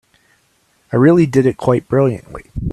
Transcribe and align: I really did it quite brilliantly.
I 0.91 0.95
really 0.95 1.27
did 1.27 1.45
it 1.45 1.57
quite 1.57 1.87
brilliantly. 1.87 2.45